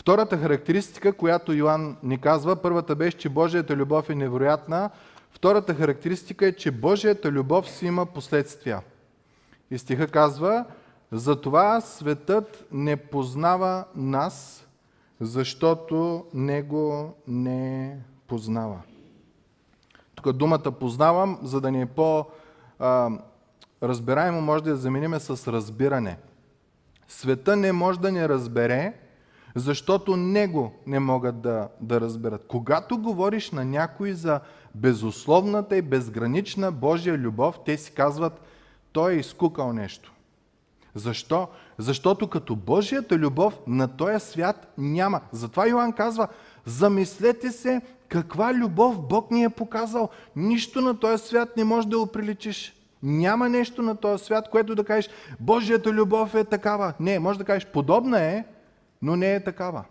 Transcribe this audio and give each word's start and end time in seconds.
Втората 0.00 0.38
характеристика, 0.38 1.12
която 1.12 1.52
Йоанн 1.52 1.96
ни 2.02 2.18
казва, 2.18 2.56
първата 2.56 2.96
беше, 2.96 3.18
че 3.18 3.28
Божията 3.28 3.76
любов 3.76 4.10
е 4.10 4.14
невероятна. 4.14 4.90
Втората 5.30 5.74
характеристика 5.74 6.46
е, 6.46 6.52
че 6.52 6.70
Божията 6.70 7.30
любов 7.30 7.70
си 7.70 7.86
има 7.86 8.06
последствия. 8.06 8.80
И 9.70 9.78
стиха 9.78 10.08
казва, 10.08 10.64
затова 11.12 11.80
светът 11.80 12.66
не 12.72 12.96
познава 12.96 13.84
нас, 13.96 14.66
защото 15.20 16.26
него 16.34 17.14
не 17.26 17.96
познава. 18.26 18.80
Тук 20.14 20.32
думата 20.32 20.72
познавам, 20.80 21.38
за 21.42 21.60
да 21.60 21.70
ни 21.70 21.82
е 21.82 21.86
по-разбираемо, 21.86 24.40
може 24.40 24.64
да 24.64 24.70
я 24.70 24.76
замениме 24.76 25.20
с 25.20 25.52
разбиране. 25.52 26.18
Света 27.08 27.56
не 27.56 27.72
може 27.72 28.00
да 28.00 28.12
ни 28.12 28.28
разбере, 28.28 28.94
защото 29.54 30.16
него 30.16 30.72
не 30.86 30.98
могат 30.98 31.40
да, 31.40 31.68
да 31.80 32.00
разберат. 32.00 32.44
Когато 32.48 32.98
говориш 32.98 33.50
на 33.50 33.64
някой 33.64 34.12
за 34.12 34.40
безусловната 34.74 35.76
и 35.76 35.82
безгранична 35.82 36.72
Божия 36.72 37.18
любов, 37.18 37.60
те 37.66 37.76
си 37.76 37.92
казват, 37.92 38.40
той 38.92 39.12
е 39.12 39.16
изкукал 39.16 39.72
нещо. 39.72 40.12
Защо? 40.94 41.48
Защото 41.78 42.28
като 42.28 42.56
Божията 42.56 43.18
любов 43.18 43.58
на 43.66 43.88
този 43.88 44.26
свят 44.26 44.72
няма. 44.78 45.20
Затова 45.32 45.66
Йоанн 45.66 45.92
казва, 45.92 46.28
замислете 46.64 47.50
се 47.50 47.82
каква 48.08 48.54
любов 48.54 49.08
Бог 49.08 49.30
ни 49.30 49.44
е 49.44 49.48
показал. 49.48 50.08
Нищо 50.36 50.80
на 50.80 50.98
този 50.98 51.26
свят 51.26 51.56
не 51.56 51.64
може 51.64 51.88
да 51.88 51.98
го 51.98 52.06
приличиш. 52.06 52.74
Няма 53.02 53.48
нещо 53.48 53.82
на 53.82 53.96
този 53.96 54.24
свят, 54.24 54.48
което 54.50 54.74
да 54.74 54.84
кажеш, 54.84 55.10
Божията 55.40 55.92
любов 55.92 56.34
е 56.34 56.44
такава. 56.44 56.92
Не, 57.00 57.18
може 57.18 57.38
да 57.38 57.44
кажеш, 57.44 57.66
подобна 57.66 58.20
е, 58.20 58.44
но 59.02 59.16
не 59.16 59.34
е 59.34 59.44
такава. 59.44 59.84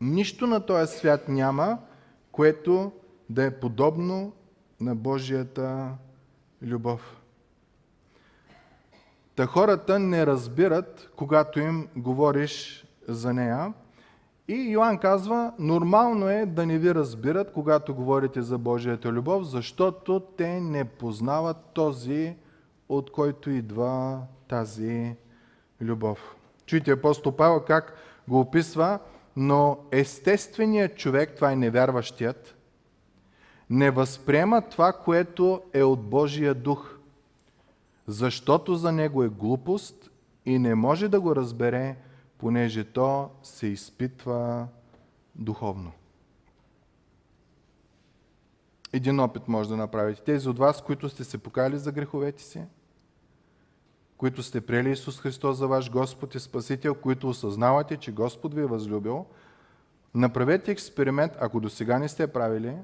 Нищо 0.00 0.46
на 0.46 0.66
този 0.66 0.96
свят 0.96 1.28
няма, 1.28 1.78
което 2.32 2.92
да 3.30 3.44
е 3.44 3.60
подобно 3.60 4.32
на 4.80 4.94
Божията 4.94 5.88
любов. 6.62 7.16
Та 9.36 9.46
хората 9.46 9.98
не 9.98 10.26
разбират, 10.26 11.10
когато 11.16 11.60
им 11.60 11.88
говориш 11.96 12.86
за 13.08 13.32
нея. 13.32 13.72
И 14.48 14.70
Йоанн 14.70 14.98
казва, 14.98 15.52
нормално 15.58 16.28
е 16.28 16.46
да 16.46 16.66
не 16.66 16.78
ви 16.78 16.94
разбират, 16.94 17.52
когато 17.52 17.94
говорите 17.94 18.42
за 18.42 18.58
Божията 18.58 19.12
любов, 19.12 19.44
защото 19.44 20.20
те 20.20 20.60
не 20.60 20.84
познават 20.84 21.56
този, 21.74 22.36
от 22.88 23.12
който 23.12 23.50
идва 23.50 24.20
тази 24.48 25.16
любов. 25.80 26.36
Чуйте 26.70 26.90
апостол 26.90 27.32
Павел 27.32 27.60
как 27.60 27.94
го 28.28 28.40
описва, 28.40 28.98
но 29.36 29.78
естественият 29.90 30.96
човек, 30.96 31.34
това 31.34 31.52
е 31.52 31.56
невярващият, 31.56 32.56
не 33.70 33.90
възприема 33.90 34.62
това, 34.62 34.92
което 34.92 35.62
е 35.72 35.82
от 35.82 36.02
Божия 36.10 36.54
дух, 36.54 36.98
защото 38.06 38.74
за 38.74 38.92
него 38.92 39.22
е 39.22 39.28
глупост 39.28 40.10
и 40.46 40.58
не 40.58 40.74
може 40.74 41.08
да 41.08 41.20
го 41.20 41.36
разбере, 41.36 41.96
понеже 42.38 42.84
то 42.84 43.30
се 43.42 43.66
изпитва 43.66 44.66
духовно. 45.34 45.92
Един 48.92 49.20
опит 49.20 49.48
може 49.48 49.68
да 49.68 49.76
направите. 49.76 50.22
Тези 50.22 50.48
от 50.48 50.58
вас, 50.58 50.82
които 50.82 51.08
сте 51.08 51.24
се 51.24 51.38
покаяли 51.38 51.78
за 51.78 51.92
греховете 51.92 52.42
си, 52.42 52.62
които 54.20 54.42
сте 54.42 54.60
приели 54.60 54.90
Исус 54.90 55.20
Христос 55.20 55.56
за 55.56 55.66
ваш 55.66 55.90
Господ 55.90 56.34
и 56.34 56.40
Спасител, 56.40 56.94
които 56.94 57.28
осъзнавате, 57.28 57.96
че 57.96 58.12
Господ 58.12 58.54
ви 58.54 58.60
е 58.60 58.66
възлюбил, 58.66 59.26
направете 60.14 60.70
експеримент, 60.70 61.32
ако 61.40 61.60
до 61.60 61.68
сега 61.70 61.98
не 61.98 62.08
сте 62.08 62.26
правили, 62.26 62.76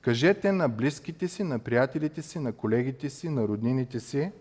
кажете 0.00 0.52
на 0.52 0.68
близките 0.68 1.28
си, 1.28 1.42
на 1.42 1.58
приятелите 1.58 2.22
си, 2.22 2.38
на 2.38 2.52
колегите 2.52 3.10
си, 3.10 3.28
на 3.28 3.48
роднините 3.48 4.00
си, 4.00 4.32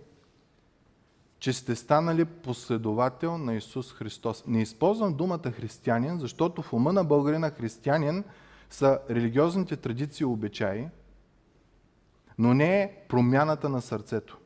че 1.39 1.53
сте 1.53 1.75
станали 1.75 2.25
последовател 2.25 3.37
на 3.37 3.55
Исус 3.55 3.93
Христос. 3.93 4.43
Не 4.47 4.61
използвам 4.61 5.13
думата 5.13 5.51
християнин, 5.51 6.19
защото 6.19 6.61
в 6.61 6.73
ума 6.73 6.93
на 6.93 7.03
българина 7.03 7.49
християнин 7.49 8.23
са 8.69 8.99
религиозните 9.09 9.75
традиции 9.75 10.23
и 10.23 10.25
обичаи, 10.25 10.87
но 12.37 12.53
не 12.53 12.81
е 12.81 12.91
промяната 13.09 13.69
на 13.69 13.81
сърцето. 13.81 14.37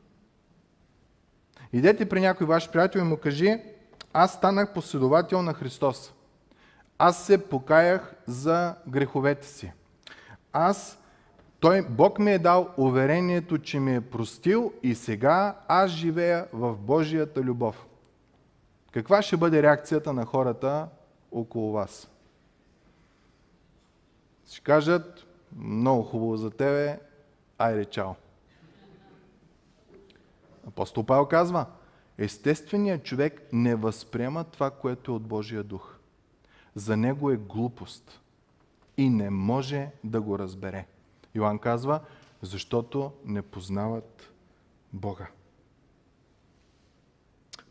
Идете 1.72 2.08
при 2.08 2.20
някой 2.20 2.46
ваш 2.46 2.70
приятел 2.70 2.98
и 2.98 3.02
му 3.02 3.16
кажи, 3.16 3.62
аз 4.12 4.34
станах 4.34 4.72
последовател 4.72 5.42
на 5.42 5.54
Христос. 5.54 6.12
Аз 6.98 7.26
се 7.26 7.48
покаях 7.48 8.14
за 8.26 8.74
греховете 8.88 9.46
си. 9.46 9.72
Аз, 10.52 10.98
той, 11.60 11.82
Бог 11.82 12.18
ми 12.18 12.32
е 12.32 12.38
дал 12.38 12.68
уверението, 12.76 13.58
че 13.58 13.80
ми 13.80 13.94
е 13.94 14.00
простил 14.00 14.72
и 14.82 14.94
сега 14.94 15.56
аз 15.68 15.90
живея 15.90 16.46
в 16.52 16.76
Божията 16.76 17.40
любов. 17.40 17.86
Каква 18.92 19.22
ще 19.22 19.36
бъде 19.36 19.62
реакцията 19.62 20.12
на 20.12 20.24
хората 20.24 20.88
около 21.32 21.72
вас? 21.72 22.08
Ще 24.50 24.60
кажат, 24.60 25.26
много 25.56 26.02
хубаво 26.02 26.36
за 26.36 26.50
тебе, 26.50 26.98
айде 27.58 27.84
чао. 27.84 28.10
Апостол 30.68 31.04
Павел 31.04 31.26
казва, 31.26 31.66
естественият 32.18 33.04
човек 33.04 33.42
не 33.52 33.74
възприема 33.74 34.44
това, 34.44 34.70
което 34.70 35.12
е 35.12 35.14
от 35.14 35.22
Божия 35.22 35.62
дух. 35.62 35.96
За 36.74 36.96
него 36.96 37.30
е 37.30 37.36
глупост 37.36 38.20
и 38.96 39.10
не 39.10 39.30
може 39.30 39.90
да 40.04 40.20
го 40.20 40.38
разбере. 40.38 40.86
Йоанн 41.34 41.58
казва, 41.58 42.00
защото 42.42 43.12
не 43.24 43.42
познават 43.42 44.32
Бога. 44.92 45.26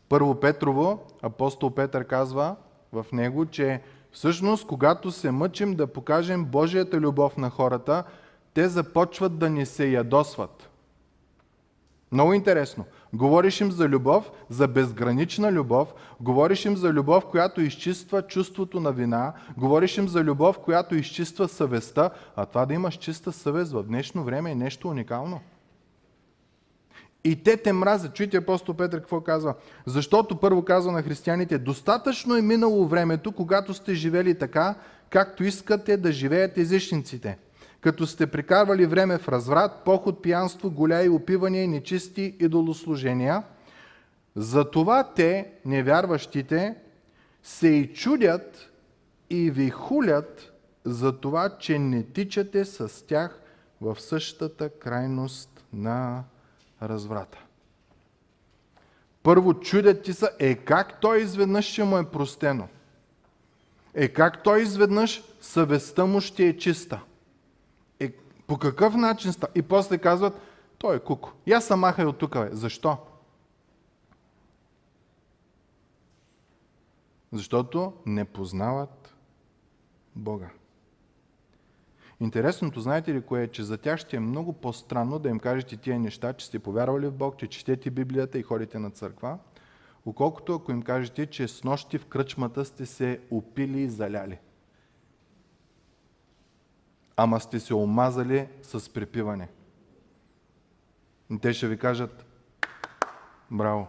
Първо 0.08 0.40
Петрово, 0.40 1.06
апостол 1.22 1.74
Петър 1.74 2.06
казва 2.06 2.56
в 2.92 3.06
него, 3.12 3.46
че 3.46 3.82
всъщност, 4.12 4.66
когато 4.66 5.10
се 5.10 5.30
мъчим 5.30 5.74
да 5.74 5.86
покажем 5.86 6.44
Божията 6.44 7.00
любов 7.00 7.36
на 7.36 7.50
хората, 7.50 8.04
те 8.54 8.68
започват 8.68 9.38
да 9.38 9.50
ни 9.50 9.66
се 9.66 9.88
ядосват. 9.88 10.69
Много 12.12 12.32
интересно. 12.32 12.84
Говориш 13.12 13.60
им 13.60 13.72
за 13.72 13.88
любов, 13.88 14.30
за 14.48 14.68
безгранична 14.68 15.52
любов, 15.52 15.94
говориш 16.20 16.64
им 16.64 16.76
за 16.76 16.92
любов, 16.92 17.26
която 17.26 17.60
изчиства 17.60 18.22
чувството 18.22 18.80
на 18.80 18.92
вина, 18.92 19.32
говориш 19.56 19.98
им 19.98 20.08
за 20.08 20.20
любов, 20.20 20.58
която 20.58 20.94
изчиства 20.94 21.48
съвестта, 21.48 22.10
а 22.36 22.46
това 22.46 22.66
да 22.66 22.74
имаш 22.74 22.94
чиста 22.94 23.32
съвест 23.32 23.72
в 23.72 23.82
днешно 23.82 24.24
време 24.24 24.50
е 24.50 24.54
нещо 24.54 24.88
уникално. 24.88 25.40
И 27.24 27.42
те 27.42 27.56
те 27.56 27.72
мразят. 27.72 28.14
Чуйте 28.14 28.36
апостол 28.36 28.74
Петър 28.74 29.00
какво 29.00 29.20
казва. 29.20 29.54
Защото 29.86 30.40
първо 30.40 30.64
казва 30.64 30.92
на 30.92 31.02
християните, 31.02 31.58
достатъчно 31.58 32.36
е 32.36 32.42
минало 32.42 32.86
времето, 32.86 33.32
когато 33.32 33.74
сте 33.74 33.94
живели 33.94 34.38
така, 34.38 34.74
както 35.10 35.44
искате 35.44 35.96
да 35.96 36.12
живеят 36.12 36.58
езичниците– 36.58 37.38
като 37.80 38.06
сте 38.06 38.26
прикарвали 38.26 38.86
време 38.86 39.18
в 39.18 39.28
разврат, 39.28 39.84
поход, 39.84 40.22
пиянство, 40.22 40.70
голяи 40.70 41.08
опивания, 41.08 41.68
нечисти 41.68 42.36
идолослужения. 42.40 43.42
Затова 44.36 45.12
те, 45.16 45.52
невярващите, 45.64 46.74
се 47.42 47.68
и 47.68 47.94
чудят 47.94 48.70
и 49.30 49.50
ви 49.50 49.70
хулят 49.70 50.52
за 50.84 51.20
това, 51.20 51.58
че 51.58 51.78
не 51.78 52.02
тичате 52.02 52.64
с 52.64 53.06
тях 53.06 53.40
в 53.80 54.00
същата 54.00 54.70
крайност 54.78 55.64
на 55.72 56.24
разврата. 56.82 57.38
Първо 59.22 59.54
чудят 59.54 60.02
ти 60.02 60.12
са, 60.12 60.30
е 60.38 60.54
как 60.54 61.00
той 61.00 61.20
изведнъж 61.20 61.64
ще 61.64 61.84
му 61.84 61.98
е 61.98 62.10
простено? 62.10 62.68
Е 63.94 64.08
как 64.08 64.42
той 64.42 64.62
изведнъж 64.62 65.22
съвестта 65.40 66.06
му 66.06 66.20
ще 66.20 66.46
е 66.46 66.56
чиста? 66.56 67.00
По 68.50 68.58
какъв 68.58 68.94
начин 68.94 69.32
става? 69.32 69.52
И 69.54 69.62
после 69.62 69.98
казват, 69.98 70.40
той 70.78 70.96
е 70.96 71.00
куко. 71.00 71.32
Я 71.46 71.60
съм 71.60 71.80
махай 71.80 72.04
от 72.04 72.18
тук. 72.18 72.34
Бе. 72.34 72.48
Защо? 72.52 72.96
Защото 77.32 77.92
не 78.06 78.24
познават 78.24 79.14
Бога. 80.16 80.50
Интересното, 82.20 82.80
знаете 82.80 83.14
ли 83.14 83.22
кое 83.22 83.42
е, 83.42 83.48
че 83.48 83.62
за 83.62 83.78
тях 83.78 84.00
ще 84.00 84.16
е 84.16 84.20
много 84.20 84.52
по-странно 84.52 85.18
да 85.18 85.28
им 85.28 85.38
кажете 85.38 85.76
тия 85.76 85.98
неща, 85.98 86.32
че 86.32 86.46
сте 86.46 86.58
повярвали 86.58 87.06
в 87.06 87.12
Бог, 87.12 87.38
че 87.38 87.46
четете 87.46 87.90
Библията 87.90 88.38
и 88.38 88.42
ходите 88.42 88.78
на 88.78 88.90
църква, 88.90 89.38
околкото 90.06 90.54
ако 90.54 90.72
им 90.72 90.82
кажете, 90.82 91.26
че 91.26 91.48
с 91.48 91.64
нощи 91.64 91.98
в 91.98 92.06
кръчмата 92.06 92.64
сте 92.64 92.86
се 92.86 93.20
опили 93.30 93.80
и 93.80 93.90
заляли 93.90 94.38
ама 97.22 97.40
сте 97.40 97.60
се 97.60 97.74
омазали 97.74 98.48
с 98.62 98.92
препиване. 98.92 99.48
И 101.30 101.38
те 101.38 101.52
ще 101.52 101.68
ви 101.68 101.78
кажат, 101.78 102.26
браво. 103.50 103.86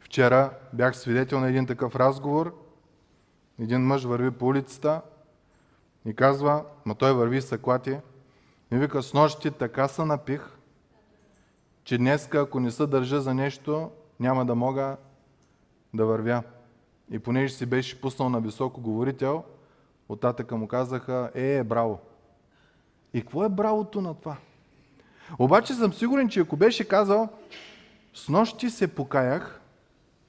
Вчера 0.00 0.50
бях 0.72 0.96
свидетел 0.96 1.40
на 1.40 1.48
един 1.48 1.66
такъв 1.66 1.96
разговор 1.96 2.58
Един 3.58 3.80
мъж 3.80 4.04
върви 4.04 4.30
по 4.30 4.46
улицата 4.46 5.00
и 6.04 6.14
казва, 6.14 6.64
ма 6.84 6.94
той 6.94 7.12
върви 7.12 7.42
с 7.42 7.52
аклати, 7.52 7.98
и 8.72 8.76
вика, 8.76 9.02
с 9.02 9.14
нощи 9.14 9.50
така 9.50 9.88
се 9.88 10.04
напих, 10.04 10.58
че 11.84 11.98
днеска, 11.98 12.40
ако 12.40 12.60
не 12.60 12.70
се 12.70 12.86
държа 12.86 13.20
за 13.20 13.34
нещо, 13.34 13.90
няма 14.20 14.46
да 14.46 14.54
мога 14.54 14.96
да 15.94 16.06
вървя. 16.06 16.42
И 17.10 17.18
понеже 17.18 17.54
си 17.54 17.66
беше 17.66 18.00
пуснал 18.00 18.28
на 18.28 18.40
високо 18.40 18.80
говорител, 18.80 19.44
от 20.12 20.20
татъка 20.20 20.56
му 20.56 20.68
казаха, 20.68 21.30
е, 21.34 21.56
е, 21.56 21.64
браво. 21.64 22.00
И 23.14 23.20
какво 23.20 23.44
е 23.44 23.48
бравото 23.48 24.00
на 24.00 24.14
това? 24.14 24.36
Обаче 25.38 25.74
съм 25.74 25.92
сигурен, 25.92 26.28
че 26.28 26.40
ако 26.40 26.56
беше 26.56 26.88
казал, 26.88 27.28
с 28.14 28.28
нощи 28.28 28.70
се 28.70 28.94
покаях 28.94 29.60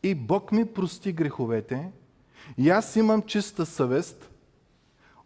и 0.03 0.15
Бог 0.15 0.51
ми 0.51 0.73
прости 0.73 1.11
греховете, 1.11 1.91
и 2.57 2.69
аз 2.69 2.95
имам 2.95 3.21
чиста 3.21 3.65
съвест, 3.65 4.29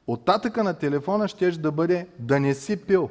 оттатъка 0.07 0.63
на 0.63 0.73
телефона 0.73 1.27
ще 1.27 1.51
да 1.51 1.71
бъде 1.71 2.07
да 2.19 2.39
не 2.39 2.53
си 2.53 2.85
пил. 2.85 3.09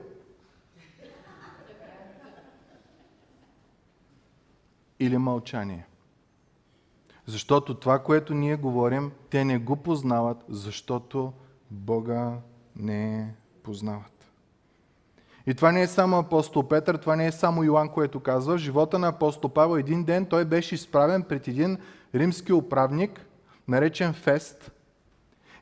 Или 5.01 5.19
мълчание. 5.19 5.87
Защото 7.27 7.75
това, 7.75 7.99
което 7.99 8.35
ние 8.35 8.57
говорим, 8.57 9.13
те 9.31 9.45
не 9.45 9.59
го 9.59 9.77
познават, 9.77 10.45
защото 10.49 11.33
Бога 11.71 12.33
не 12.77 13.35
познават. 13.63 14.13
И 15.47 15.55
това 15.55 15.73
не 15.73 15.83
е 15.83 15.87
само 15.87 16.19
апостол 16.19 16.69
Петър, 16.69 16.97
това 16.97 17.17
не 17.17 17.27
е 17.27 17.33
само 17.33 17.65
Йоан, 17.65 17.89
което 17.89 18.21
казва. 18.21 18.59
Живота 18.59 18.99
на 18.99 19.09
апостол 19.09 19.51
Павел 19.51 19.79
един 19.79 20.05
ден 20.05 20.27
той 20.27 20.45
беше 20.45 20.75
изправен 20.75 21.23
пред 21.23 21.49
един 21.49 21.79
римски 22.15 22.53
управник, 22.53 23.27
наречен 23.69 24.13
Фест. 24.13 24.71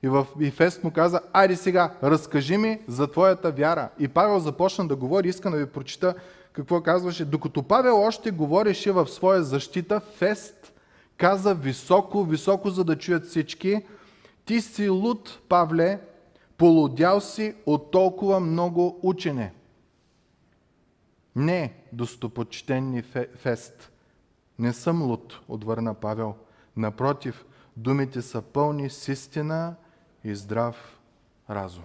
И, 0.02 0.08
в, 0.08 0.26
и 0.40 0.50
Фест 0.50 0.84
му 0.84 0.90
каза, 0.90 1.20
айде 1.32 1.56
сега, 1.56 1.94
разкажи 2.02 2.56
ми 2.56 2.80
за 2.88 3.06
твоята 3.06 3.50
вяра. 3.50 3.88
И 3.98 4.08
Павел 4.08 4.40
започна 4.40 4.88
да 4.88 4.96
говори, 4.96 5.28
иска 5.28 5.50
да 5.50 5.56
ви 5.56 5.66
прочита 5.66 6.14
какво 6.52 6.80
казваше. 6.80 7.24
Докато 7.24 7.62
Павел 7.62 8.02
още 8.02 8.30
говореше 8.30 8.92
в 8.92 9.08
своя 9.08 9.42
защита, 9.42 10.00
Фест 10.00 10.73
каза 11.16 11.54
високо, 11.54 12.24
високо, 12.24 12.70
за 12.70 12.84
да 12.84 12.98
чуят 12.98 13.26
всички, 13.26 13.82
ти 14.44 14.60
си 14.60 14.88
луд, 14.88 15.40
Павле, 15.48 16.00
полудял 16.58 17.20
си 17.20 17.54
от 17.66 17.90
толкова 17.90 18.40
много 18.40 19.00
учене. 19.02 19.52
Не, 21.36 21.74
достопочтенни 21.92 23.02
Фест, 23.36 23.92
не 24.58 24.72
съм 24.72 25.02
луд, 25.02 25.40
отвърна 25.48 25.94
Павел. 25.94 26.34
Напротив, 26.76 27.44
думите 27.76 28.22
са 28.22 28.42
пълни 28.42 28.90
с 28.90 29.08
истина 29.08 29.74
и 30.24 30.34
здрав 30.34 31.00
разум. 31.50 31.84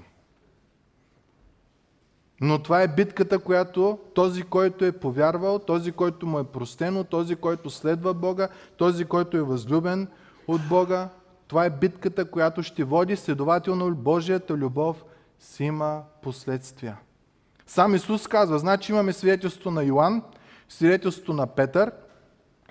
Но 2.42 2.64
това 2.64 2.82
е 2.82 2.88
битката, 2.88 3.40
която 3.40 4.00
този, 4.14 4.44
който 4.44 4.86
е 4.86 4.92
повярвал, 4.92 5.60
този, 5.60 5.92
който 5.92 6.28
му 6.28 6.40
е 6.40 6.44
простено, 6.44 7.04
този, 7.04 7.36
който 7.36 7.70
следва 7.70 8.14
Бога, 8.14 8.48
този, 8.78 9.06
който 9.06 9.38
е 9.38 9.42
възлюбен 9.42 10.08
от 10.48 10.62
Бога, 10.70 11.10
това 11.48 11.66
е 11.66 11.70
битката, 11.70 12.26
която 12.26 12.64
ще 12.64 12.84
води, 12.84 13.16
следователно 13.16 13.96
Божията 13.96 14.54
любов 14.54 15.04
си 15.40 15.64
има 15.64 16.02
последствия. 16.22 16.98
Сам 17.68 17.96
Исус 17.96 18.28
казва, 18.28 18.60
значи 18.60 18.92
имаме 18.92 19.14
свидетелството 19.14 19.72
на 19.72 19.84
Йоанн, 19.84 20.24
свидетелството 20.70 21.34
на 21.34 21.48
Петър, 21.48 21.92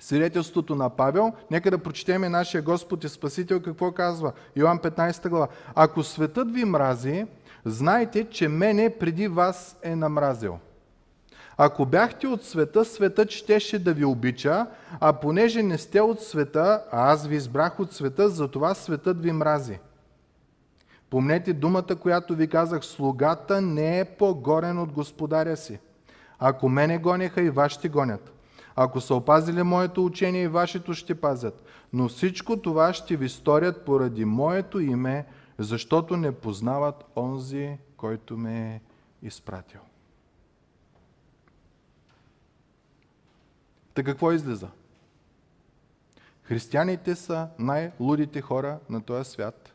свидетелството 0.00 0.74
на 0.74 0.90
Павел. 0.90 1.32
Нека 1.50 1.70
да 1.70 1.78
прочетем 1.78 2.20
нашия 2.20 2.62
Господ 2.62 3.04
и 3.04 3.08
Спасител 3.08 3.62
какво 3.62 3.92
казва. 3.92 4.32
Йоан 4.56 4.78
15 4.78 5.28
глава. 5.28 5.48
Ако 5.74 6.02
светът 6.02 6.52
ви 6.52 6.64
мрази, 6.64 7.26
знайте, 7.70 8.24
че 8.24 8.48
мене 8.48 8.94
преди 8.98 9.28
вас 9.28 9.76
е 9.82 9.96
намразил. 9.96 10.58
Ако 11.56 11.86
бяхте 11.86 12.26
от 12.26 12.44
света, 12.44 12.84
светът 12.84 13.30
щеше 13.30 13.78
да 13.78 13.92
ви 13.92 14.04
обича, 14.04 14.66
а 15.00 15.12
понеже 15.12 15.62
не 15.62 15.78
сте 15.78 16.00
от 16.00 16.20
света, 16.20 16.82
а 16.92 17.12
аз 17.12 17.26
ви 17.26 17.36
избрах 17.36 17.80
от 17.80 17.92
света, 17.92 18.28
затова 18.28 18.74
светът 18.74 19.22
ви 19.22 19.32
мрази. 19.32 19.78
Помнете 21.10 21.52
думата, 21.52 21.96
която 22.02 22.34
ви 22.34 22.48
казах, 22.48 22.84
слугата 22.84 23.60
не 23.60 24.00
е 24.00 24.04
по-горен 24.04 24.78
от 24.78 24.92
господаря 24.92 25.56
си. 25.56 25.78
Ако 26.38 26.68
мене 26.68 26.98
гонеха 26.98 27.42
и 27.42 27.50
вас 27.50 27.72
ще 27.72 27.88
гонят. 27.88 28.32
Ако 28.76 29.00
са 29.00 29.14
опазили 29.14 29.62
моето 29.62 30.04
учение 30.04 30.42
и 30.42 30.48
вашето 30.48 30.94
ще 30.94 31.14
пазят. 31.14 31.64
Но 31.92 32.08
всичко 32.08 32.56
това 32.56 32.92
ще 32.92 33.16
ви 33.16 33.28
сторят 33.28 33.84
поради 33.84 34.24
моето 34.24 34.80
име, 34.80 35.26
защото 35.58 36.16
не 36.16 36.32
познават 36.32 37.04
онзи, 37.16 37.78
който 37.96 38.36
ме 38.36 38.74
е 38.74 38.80
изпратил. 39.22 39.80
Та 43.94 44.04
какво 44.04 44.32
излиза? 44.32 44.70
Християните 46.42 47.14
са 47.16 47.48
най-лудите 47.58 48.40
хора 48.40 48.80
на 48.88 49.02
този 49.02 49.30
свят, 49.30 49.74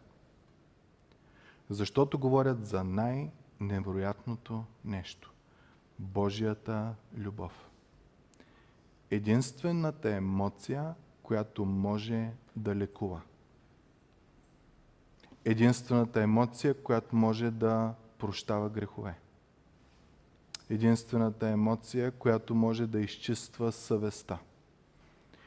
защото 1.70 2.20
говорят 2.20 2.66
за 2.66 2.84
най-невероятното 2.84 4.64
нещо– 4.86 5.34
Божията 6.00 6.96
любов. 7.18 7.70
Единствената 9.12 10.16
емоция, 10.16 10.96
която 11.24 11.66
може 11.66 12.32
да 12.56 12.76
лекува– 12.76 13.22
единствената 15.46 16.22
емоция, 16.22 16.74
която 16.74 17.16
може 17.16 17.52
да 17.52 17.94
прощава 18.18 18.70
грехове. 18.70 19.16
Единствената 20.70 21.48
емоция, 21.48 22.12
която 22.12 22.56
може 22.56 22.88
да 22.88 23.00
изчиства 23.00 23.72
съвестта. 23.72 24.38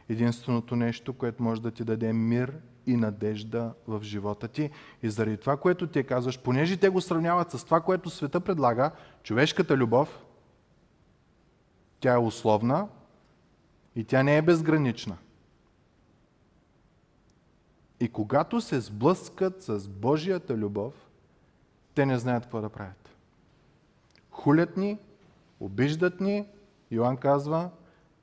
Единственото 0.08 0.76
нещо, 0.76 1.12
което 1.12 1.42
може 1.42 1.62
да 1.62 1.70
ти 1.70 1.84
даде 1.84 2.12
мир 2.12 2.52
и 2.86 2.96
надежда 2.96 3.72
в 3.86 4.02
живота 4.02 4.48
ти. 4.48 4.70
И 5.02 5.10
заради 5.10 5.36
това, 5.36 5.56
което 5.56 5.86
ти 5.86 6.04
казваш, 6.04 6.38
понеже 6.38 6.76
те 6.76 6.88
го 6.88 7.00
сравняват 7.00 7.50
с 7.50 7.64
това, 7.64 7.80
което 7.80 8.10
света 8.10 8.40
предлага, 8.40 8.90
човешката 9.22 9.76
любов, 9.76 10.18
тя 12.00 12.14
е 12.14 12.18
условна 12.18 12.88
и 13.96 14.04
тя 14.04 14.22
не 14.22 14.36
е 14.36 14.42
безгранична. 14.42 15.16
И 18.00 18.08
когато 18.08 18.60
се 18.60 18.80
сблъскат 18.80 19.62
с 19.62 19.88
Божията 19.88 20.56
любов, 20.56 20.94
те 21.94 22.06
не 22.06 22.18
знаят 22.18 22.42
какво 22.42 22.60
да 22.60 22.68
правят. 22.68 23.16
Хулят 24.30 24.76
ни, 24.76 24.98
обиждат 25.60 26.20
ни. 26.20 26.48
Йоан 26.90 27.16
казва, 27.16 27.70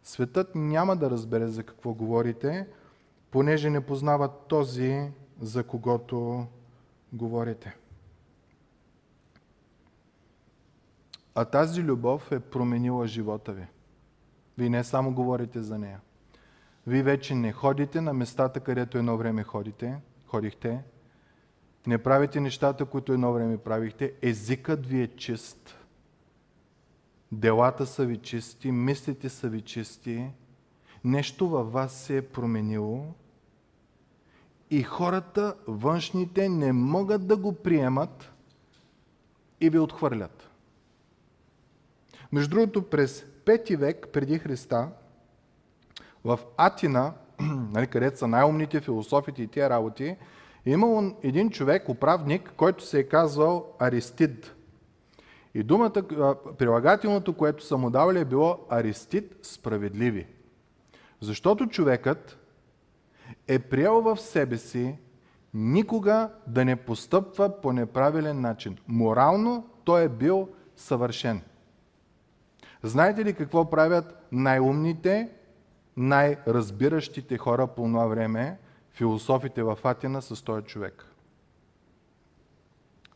светът 0.03 0.55
няма 0.55 0.95
да 0.95 1.09
разбере 1.09 1.47
за 1.47 1.63
какво 1.63 1.93
говорите, 1.93 2.67
понеже 3.31 3.69
не 3.69 3.85
познават 3.85 4.31
този, 4.47 5.11
за 5.41 5.63
когото 5.63 6.45
говорите. 7.13 7.77
А 11.35 11.45
тази 11.45 11.83
любов 11.83 12.31
е 12.31 12.39
променила 12.39 13.07
живота 13.07 13.53
ви. 13.53 13.67
Вие 14.57 14.69
не 14.69 14.83
само 14.83 15.13
говорите 15.13 15.61
за 15.61 15.79
нея. 15.79 16.01
Вие 16.87 17.03
вече 17.03 17.35
не 17.35 17.51
ходите 17.51 18.01
на 18.01 18.13
местата, 18.13 18.59
където 18.59 18.97
едно 18.97 19.17
време 19.17 19.43
ходите, 19.43 19.97
ходихте. 20.27 20.83
Не 21.87 21.97
правите 21.97 22.39
нещата, 22.39 22.85
които 22.85 23.13
едно 23.13 23.33
време 23.33 23.57
правихте. 23.57 24.13
Езикът 24.21 24.85
ви 24.85 25.01
е 25.01 25.07
чист. 25.07 25.75
Делата 27.31 27.85
са 27.85 28.05
ви 28.05 28.17
чисти, 28.17 28.71
мислите 28.71 29.29
са 29.29 29.49
ви 29.49 29.61
чисти. 29.61 30.29
Нещо 31.03 31.49
във 31.49 31.71
вас 31.71 31.93
се 31.93 32.17
е 32.17 32.21
променило. 32.21 33.05
И 34.69 34.83
хората, 34.83 35.55
външните, 35.67 36.49
не 36.49 36.73
могат 36.73 37.27
да 37.27 37.37
го 37.37 37.53
приемат 37.53 38.31
и 39.61 39.69
ви 39.69 39.79
отхвърлят. 39.79 40.49
Между 42.31 42.55
другото, 42.55 42.89
през 42.89 43.25
5 43.45 43.77
век 43.77 44.07
преди 44.13 44.39
Христа, 44.39 44.89
в 46.23 46.39
Атина, 46.57 47.13
нали, 47.73 47.87
където 47.87 48.17
са 48.17 48.27
най-умните 48.27 48.81
философите 48.81 49.41
и 49.41 49.47
тия 49.47 49.69
работи, 49.69 50.05
е 50.65 50.71
имал 50.71 51.15
един 51.23 51.49
човек, 51.49 51.89
управник, 51.89 52.53
който 52.57 52.85
се 52.85 52.99
е 52.99 53.07
казвал 53.07 53.75
Аристид. 53.79 54.55
И 55.53 55.63
думата, 55.63 56.03
прилагателното, 56.57 57.33
което 57.33 57.65
са 57.65 57.77
му 57.77 57.89
давали 57.89 58.19
е 58.19 58.25
било 58.25 58.59
Аристид 58.69 59.35
справедливи. 59.41 60.27
Защото 61.21 61.67
човекът 61.67 62.37
е 63.47 63.59
приел 63.59 64.01
в 64.01 64.17
себе 64.17 64.57
си 64.57 64.95
никога 65.53 66.29
да 66.47 66.65
не 66.65 66.75
постъпва 66.75 67.61
по 67.61 67.73
неправилен 67.73 68.41
начин. 68.41 68.77
Морално 68.87 69.67
той 69.83 70.03
е 70.03 70.09
бил 70.09 70.49
съвършен. 70.75 71.41
Знаете 72.83 73.25
ли 73.25 73.33
какво 73.33 73.69
правят 73.69 74.27
най-умните 74.31 75.29
най-разбиращите 75.97 77.37
хора 77.37 77.67
по 77.67 77.83
това 77.83 78.05
време, 78.05 78.59
философите 78.91 79.63
в 79.63 79.79
Атина 79.83 80.21
с 80.21 80.43
този 80.43 80.65
човек. 80.65 81.05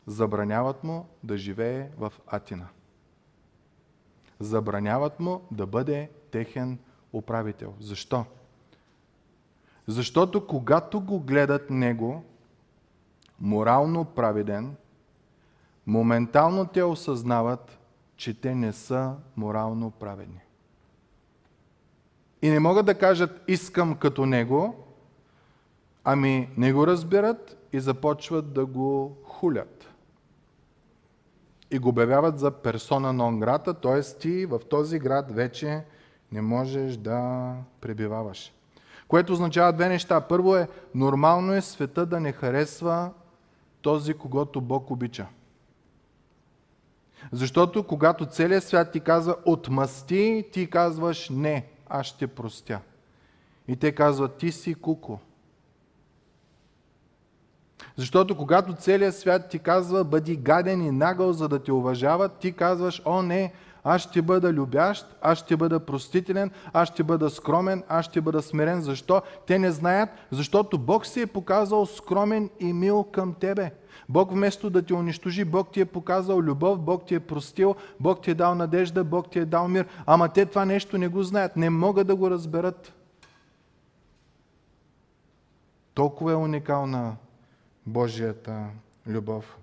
забраняват 0.06 0.84
му 0.84 1.08
да 1.22 1.36
живее 1.36 1.90
в 1.98 2.12
Атина. 2.26 2.68
Забраняват 4.40 5.20
му 5.20 5.40
да 5.50 5.66
бъде 5.66 6.10
техен 6.30 6.78
управител. 7.12 7.74
Защо? 7.80 8.24
Защото 9.86 10.46
когато 10.46 11.00
го 11.00 11.20
гледат 11.20 11.70
него, 11.70 12.24
морално 13.40 14.04
праведен, 14.04 14.76
моментално 15.86 16.66
те 16.66 16.82
осъзнават, 16.82 17.78
че 18.16 18.40
те 18.40 18.54
не 18.54 18.72
са 18.72 19.16
морално 19.36 19.90
праведни. 19.90 20.40
И 22.42 22.50
не 22.50 22.60
могат 22.60 22.86
да 22.86 22.94
кажат 22.94 23.40
искам 23.48 23.94
като 23.94 24.26
него, 24.26 24.84
ами 26.04 26.48
не 26.56 26.72
го 26.72 26.86
разбират 26.86 27.56
и 27.72 27.80
започват 27.80 28.52
да 28.52 28.66
го 28.66 29.16
хулят. 29.24 29.90
И 31.70 31.78
го 31.78 31.88
обявяват 31.88 32.38
за 32.38 32.50
персона 32.50 33.12
нон 33.12 33.40
грата, 33.40 33.74
т.е. 33.74 34.00
ти 34.00 34.46
в 34.46 34.60
този 34.70 34.98
град 34.98 35.32
вече 35.32 35.84
не 36.32 36.42
можеш 36.42 36.96
да 36.96 37.52
пребиваваш. 37.80 38.52
Което 39.08 39.32
означава 39.32 39.72
две 39.72 39.88
неща. 39.88 40.20
Първо 40.20 40.56
е, 40.56 40.68
нормално 40.94 41.52
е 41.52 41.60
света 41.60 42.06
да 42.06 42.20
не 42.20 42.32
харесва 42.32 43.10
този, 43.82 44.14
когато 44.14 44.60
Бог 44.60 44.90
обича. 44.90 45.26
Защото 47.32 47.84
когато 47.84 48.26
целият 48.26 48.64
свят 48.64 48.92
ти 48.92 49.00
казва 49.00 49.36
отмъсти, 49.44 50.44
ти 50.52 50.70
казваш 50.70 51.28
не, 51.28 51.66
аз 51.88 52.06
ще 52.06 52.26
простя. 52.26 52.80
И 53.68 53.76
те 53.76 53.92
казват 53.92 54.36
ти 54.36 54.52
си 54.52 54.74
куко. 54.74 55.20
Защото 57.96 58.36
когато 58.36 58.74
целият 58.74 59.16
свят 59.16 59.48
ти 59.48 59.58
казва 59.58 60.04
бъди 60.04 60.36
гаден 60.36 60.82
и 60.82 60.90
нагъл, 60.90 61.32
за 61.32 61.48
да 61.48 61.58
те 61.62 61.72
уважават, 61.72 62.38
ти 62.38 62.52
казваш, 62.52 63.02
о 63.04 63.22
не, 63.22 63.52
аз 63.84 64.02
ще 64.02 64.22
бъда 64.22 64.52
любящ, 64.52 65.16
аз 65.22 65.38
ще 65.38 65.56
бъда 65.56 65.80
простителен, 65.80 66.50
аз 66.72 66.88
ще 66.88 67.02
бъда 67.02 67.30
скромен, 67.30 67.82
аз 67.88 68.04
ще 68.04 68.20
бъда 68.20 68.42
смирен. 68.42 68.82
Защо? 68.82 69.22
Те 69.46 69.58
не 69.58 69.72
знаят, 69.72 70.08
защото 70.30 70.78
Бог 70.78 71.06
се 71.06 71.22
е 71.22 71.26
показал 71.26 71.86
скромен 71.86 72.50
и 72.60 72.72
мил 72.72 73.04
към 73.04 73.34
тебе. 73.34 73.70
Бог 74.08 74.32
вместо 74.32 74.70
да 74.70 74.82
те 74.82 74.94
унищожи, 74.94 75.44
Бог 75.44 75.72
ти 75.72 75.80
е 75.80 75.84
показал 75.84 76.40
любов, 76.40 76.80
Бог 76.80 77.06
ти 77.06 77.14
е 77.14 77.20
простил, 77.20 77.74
Бог 78.00 78.22
ти 78.22 78.30
е 78.30 78.34
дал 78.34 78.54
надежда, 78.54 79.04
Бог 79.04 79.30
ти 79.30 79.38
е 79.38 79.44
дал 79.44 79.68
мир. 79.68 79.86
Ама 80.06 80.28
те 80.28 80.46
това 80.46 80.64
нещо 80.64 80.98
не 80.98 81.08
го 81.08 81.22
знаят, 81.22 81.56
не 81.56 81.70
могат 81.70 82.06
да 82.06 82.16
го 82.16 82.30
разберат. 82.30 82.92
Толкова 85.94 86.32
е 86.32 86.36
уникална 86.36 87.16
Божията 87.86 88.66
любов. 89.06 89.58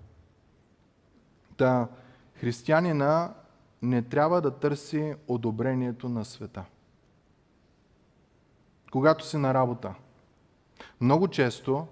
Та 1.56 1.88
християнина 2.34 3.34
не 3.82 4.02
трябва 4.02 4.40
да 4.40 4.50
търси 4.50 5.14
одобрението 5.28 6.08
на 6.08 6.24
света. 6.24 6.64
Когато 8.92 9.26
си 9.26 9.36
на 9.36 9.54
работа, 9.54 9.94
много 11.00 11.28
често, 11.28 11.86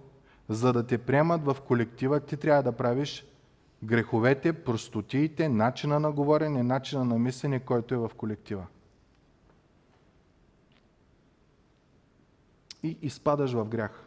за 0.48 0.72
да 0.72 0.86
те 0.86 0.98
приемат 0.98 1.44
в 1.44 1.56
колектива, 1.66 2.20
ти 2.20 2.36
трябва 2.36 2.62
да 2.62 2.72
правиш 2.72 3.26
греховете, 3.84 4.52
простотиите, 4.52 5.48
начина 5.48 6.00
на 6.00 6.12
говорене, 6.12 6.62
начина 6.62 7.04
на 7.04 7.18
мислене, 7.18 7.60
който 7.60 7.94
е 7.94 7.98
в 7.98 8.10
колектива. 8.16 8.66
И 12.82 12.98
изпадаш 13.02 13.52
в 13.52 13.64
грях. 13.64 14.06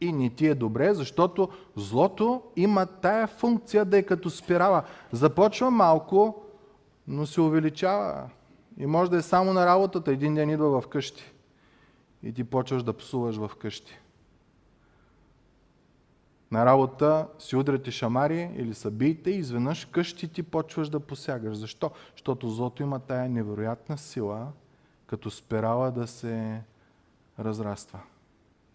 И 0.00 0.12
не 0.12 0.30
ти 0.30 0.46
е 0.46 0.54
добре, 0.54 0.94
защото 0.94 1.48
злото 1.76 2.42
има 2.56 2.86
тая 2.86 3.26
функция 3.26 3.84
да 3.84 3.98
е 3.98 4.02
като 4.02 4.30
спирала. 4.30 4.82
Започва 5.12 5.70
малко, 5.70 6.44
но 7.08 7.26
се 7.26 7.40
увеличава. 7.40 8.30
И 8.78 8.86
може 8.86 9.10
да 9.10 9.16
е 9.16 9.22
само 9.22 9.52
на 9.52 9.66
работата. 9.66 10.12
Един 10.12 10.34
ден 10.34 10.50
идва 10.50 10.80
в 10.80 10.88
къщи. 10.88 11.32
И 12.22 12.32
ти 12.32 12.44
почваш 12.44 12.82
да 12.82 12.92
псуваш 12.92 13.36
в 13.36 13.50
къщи. 13.58 13.98
На 16.54 16.66
работа 16.66 17.26
си 17.38 17.56
удряте 17.56 17.90
шамари 17.90 18.50
или 18.56 18.74
са 18.74 18.92
и 19.26 19.30
изведнъж 19.30 19.84
къщи 19.84 20.28
ти 20.28 20.42
почваш 20.42 20.88
да 20.88 21.00
посягаш. 21.00 21.56
Защо? 21.56 21.90
Защото 22.12 22.48
злото 22.48 22.82
има 22.82 22.98
тая 22.98 23.28
невероятна 23.28 23.98
сила, 23.98 24.46
като 25.06 25.30
спирала 25.30 25.90
да 25.90 26.06
се 26.06 26.62
разраства. 27.38 28.00